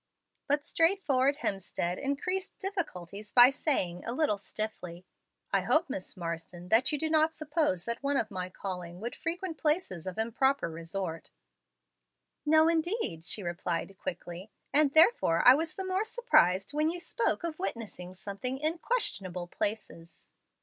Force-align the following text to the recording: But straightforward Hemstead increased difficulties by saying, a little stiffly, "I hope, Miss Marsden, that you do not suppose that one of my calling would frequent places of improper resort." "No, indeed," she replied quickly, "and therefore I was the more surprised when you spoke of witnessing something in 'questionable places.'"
But 0.47 0.65
straightforward 0.65 1.37
Hemstead 1.43 1.99
increased 2.01 2.57
difficulties 2.57 3.31
by 3.31 3.51
saying, 3.51 4.03
a 4.03 4.11
little 4.13 4.35
stiffly, 4.35 5.05
"I 5.53 5.61
hope, 5.61 5.91
Miss 5.91 6.17
Marsden, 6.17 6.69
that 6.69 6.91
you 6.91 6.97
do 6.97 7.07
not 7.07 7.35
suppose 7.35 7.85
that 7.85 8.01
one 8.01 8.17
of 8.17 8.31
my 8.31 8.49
calling 8.49 8.99
would 8.99 9.15
frequent 9.15 9.59
places 9.59 10.07
of 10.07 10.17
improper 10.17 10.71
resort." 10.71 11.29
"No, 12.47 12.67
indeed," 12.67 13.23
she 13.23 13.43
replied 13.43 13.95
quickly, 13.99 14.49
"and 14.73 14.91
therefore 14.91 15.47
I 15.47 15.53
was 15.53 15.75
the 15.75 15.85
more 15.85 16.03
surprised 16.03 16.73
when 16.73 16.89
you 16.89 16.99
spoke 16.99 17.43
of 17.43 17.59
witnessing 17.59 18.15
something 18.15 18.57
in 18.57 18.79
'questionable 18.79 19.45
places.'" 19.45 20.25